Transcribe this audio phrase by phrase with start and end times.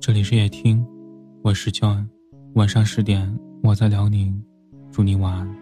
[0.00, 0.84] 这里是夜听，
[1.42, 2.06] 我是 John。
[2.54, 4.42] 晚上十点，我在辽宁，
[4.90, 5.56] 祝你晚安。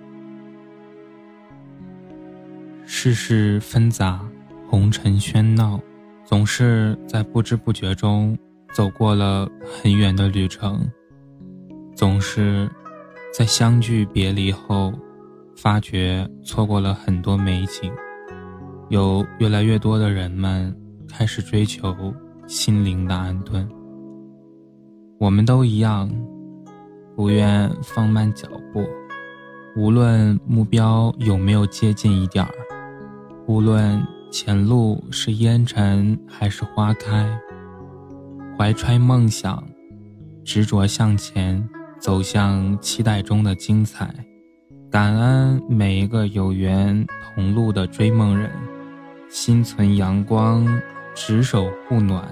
[2.86, 4.24] 世事纷杂，
[4.68, 5.80] 红尘喧闹，
[6.24, 8.38] 总是在不知不觉中
[8.72, 10.88] 走过了很远的旅程，
[11.96, 12.70] 总是
[13.34, 14.92] 在相聚别离后，
[15.56, 17.92] 发觉错过了很多美景。
[18.88, 20.74] 有越来越多的人们
[21.08, 21.94] 开始追求
[22.46, 23.68] 心灵的安顿。
[25.18, 26.10] 我们都一样，
[27.14, 28.86] 不愿放慢脚步，
[29.76, 32.50] 无论目标有没有接近一点儿，
[33.46, 37.28] 无论前路是烟尘还是花开，
[38.56, 39.62] 怀揣梦想，
[40.44, 44.08] 执着向前，走向期待中的精彩。
[44.90, 48.50] 感恩每一个有缘同路的追梦人，
[49.28, 50.66] 心存阳光，
[51.14, 52.26] 执手护暖，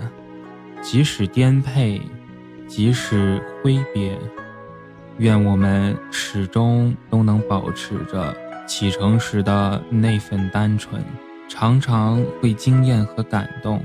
[0.80, 2.00] 即使颠沛。
[2.68, 4.18] 即使挥别，
[5.18, 11.00] 愿我们始终都能保持着启程时的那份单纯，
[11.48, 13.80] 常常会惊艳和感动，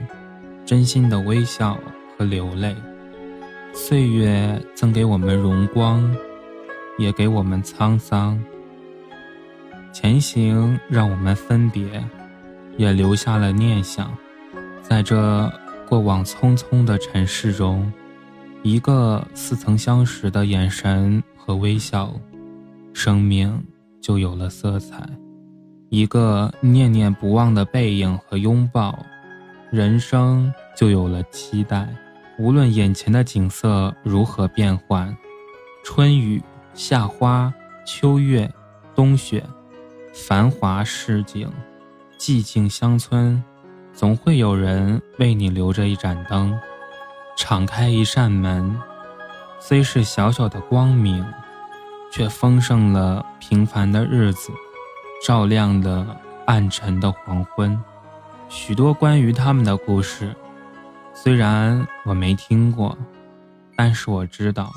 [0.66, 1.78] 真心的微笑
[2.18, 2.76] 和流泪。
[3.72, 6.12] 岁月赠给我们荣光，
[6.98, 8.44] 也给我们沧桑。
[9.94, 12.04] 前行让我们分别，
[12.78, 14.12] 也留下了念想。
[14.82, 15.52] 在这
[15.88, 17.92] 过往匆匆的尘世中。
[18.64, 22.14] 一个似曾相识的眼神和微笑，
[22.94, 23.60] 生命
[24.00, 25.00] 就有了色彩；
[25.90, 29.04] 一个念念不忘的背影和拥抱，
[29.72, 31.90] 人生就有了期待。
[32.38, 35.12] 无论眼前的景色如何变幻，
[35.84, 36.40] 春雨、
[36.76, 37.52] 夏花、
[37.84, 38.48] 秋月、
[38.94, 39.44] 冬雪，
[40.14, 41.52] 繁华市井，
[42.22, 43.44] 寂静乡村，
[43.96, 46.56] 总会有人为你留着一盏灯。
[47.36, 48.80] 敞开一扇门，
[49.60, 51.26] 虽是小小的光明，
[52.12, 54.52] 却丰盛了平凡的日子，
[55.26, 56.16] 照亮了
[56.46, 57.76] 暗沉的黄昏。
[58.50, 60.36] 许多关于他们的故事，
[61.16, 62.96] 虽然我没听过，
[63.76, 64.72] 但是我知道，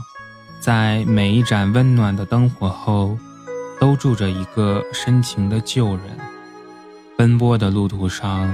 [0.60, 3.18] 在每一盏温暖的灯火后，
[3.78, 6.04] 都住着一个深情的旧人。
[7.16, 8.52] 奔波的路途上，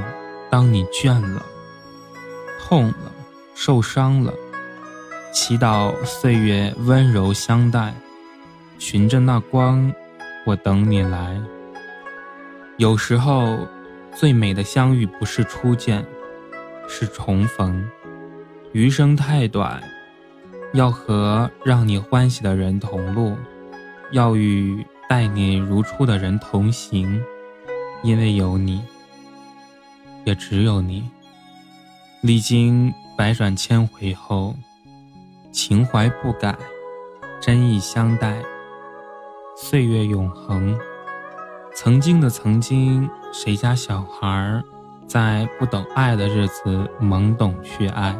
[0.50, 1.42] 当你倦了，
[2.60, 3.12] 痛了。
[3.54, 4.32] 受伤了，
[5.34, 7.92] 祈祷岁月温柔相待，
[8.78, 9.92] 循着那光，
[10.46, 11.38] 我等你来。
[12.78, 13.58] 有时候，
[14.14, 16.02] 最美的相遇不是初见，
[16.88, 17.86] 是重逢。
[18.72, 19.82] 余生太短，
[20.72, 23.36] 要和让你欢喜的人同路，
[24.12, 27.22] 要与待你如初的人同行，
[28.02, 28.82] 因为有你，
[30.24, 31.08] 也只有你。
[32.22, 32.92] 历经。
[33.16, 34.56] 百转千回后，
[35.52, 36.56] 情怀不改，
[37.38, 38.42] 真意相待，
[39.58, 40.74] 岁月永恒。
[41.74, 44.62] 曾经的曾经，谁家小孩
[45.06, 48.16] 在不懂爱的日子懵懂去爱，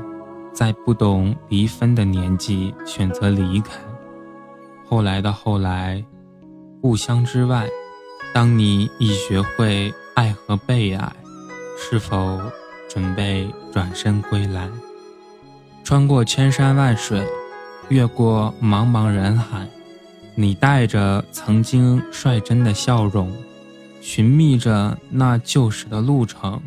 [0.52, 3.80] 在不懂离分的年纪选择离开。
[4.84, 6.04] 后来的后来，
[6.82, 7.66] 故乡之外，
[8.32, 11.12] 当你已学会爱和被爱，
[11.76, 12.41] 是否
[12.88, 14.68] 准备转身归来？
[15.82, 17.26] 穿过千山万水，
[17.88, 19.66] 越过茫茫人海，
[20.36, 23.32] 你带着曾经率真的笑容，
[24.00, 26.60] 寻觅着那旧时的路程。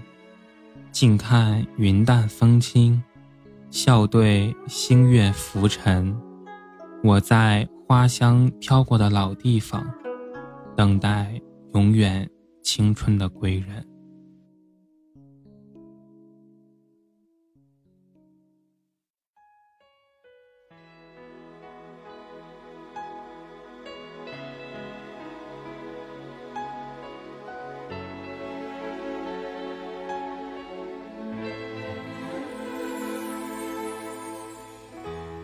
[0.91, 3.01] 静看云淡风轻，
[3.71, 6.15] 笑对星月浮沉。
[7.03, 9.85] 我在花香飘过的老地方，
[10.75, 11.41] 等待
[11.73, 12.29] 永远
[12.61, 13.83] 青春的归人。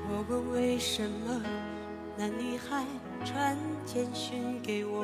[0.08, 1.42] 我问为什么
[2.16, 2.86] 那女孩
[3.26, 5.04] 传简讯给我，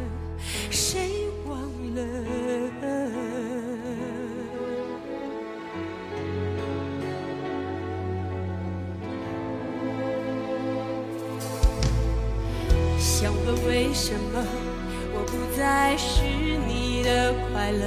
[13.21, 14.43] 想问为什么
[15.13, 16.23] 我不再是
[16.67, 17.85] 你的快乐？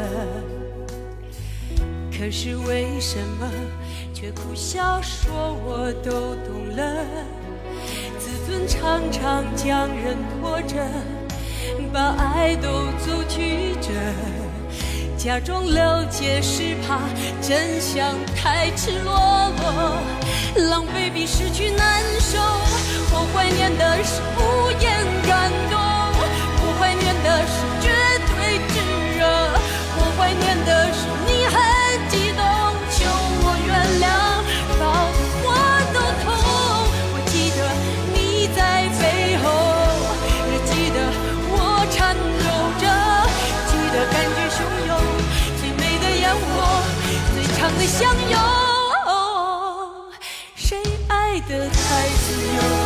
[2.16, 3.50] 可是为什么
[4.12, 7.04] 却苦笑说我都懂了？
[8.16, 10.76] 自尊常常将人拖着。
[11.92, 12.69] 把爱都
[13.04, 13.90] 走曲折，
[15.25, 17.00] 假装了解是怕
[17.41, 19.15] 真相太赤裸
[19.56, 19.97] 裸，
[20.69, 22.38] 狼狈比失去难受。
[23.11, 24.93] 我怀念的是无言
[25.26, 25.74] 感动，
[47.96, 48.38] 相拥。
[50.56, 52.83] 谁爱得太自由，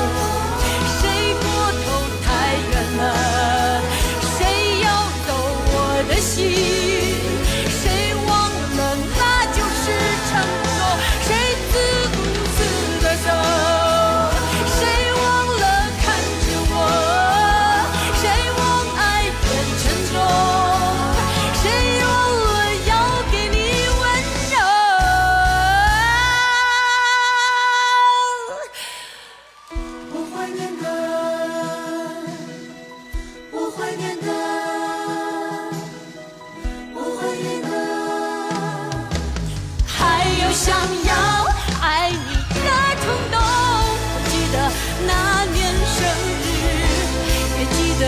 [47.98, 48.04] 的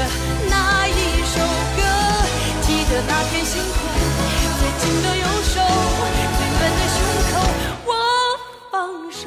[0.49, 0.91] 那一
[1.25, 1.41] 首
[1.77, 1.83] 歌，
[2.63, 3.77] 记得那片星空，
[4.59, 5.55] 最紧的右手，
[6.37, 6.97] 最暖的胸
[7.33, 7.35] 口，
[7.87, 7.91] 我
[8.71, 8.73] 放
[9.11, 9.27] 手，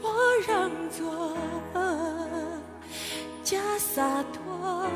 [0.00, 0.04] 我
[0.48, 0.48] 让
[0.90, 0.98] 座。
[3.42, 4.86] 假洒脱，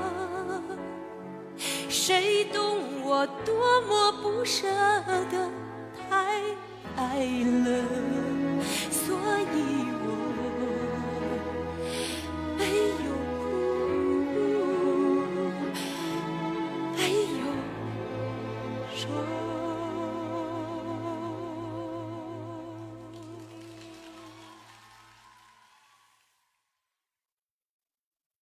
[1.91, 4.67] 谁懂我多么不舍
[5.31, 5.50] 得
[6.09, 6.09] 太
[6.97, 7.19] 爱
[7.67, 7.85] 了，
[8.91, 9.14] 所
[9.53, 9.56] 以
[9.93, 9.98] 我。